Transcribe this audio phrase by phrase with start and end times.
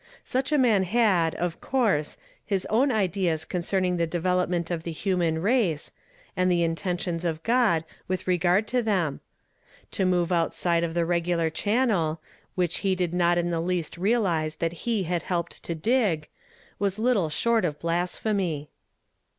[0.23, 5.43] Such a man had, of course, his own ideas concerning the development of the human
[5.43, 5.91] race,
[6.35, 9.19] and the intentions of God with regard to them;
[9.91, 12.19] to move outside of the regular channel,
[12.55, 16.27] which he did not in the least realize that he had helped to dig,
[16.79, 18.71] was little short of blasphemy.